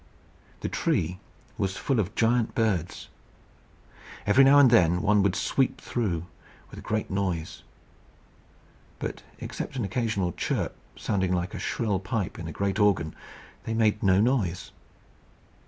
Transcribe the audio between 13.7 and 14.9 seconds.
made no noise.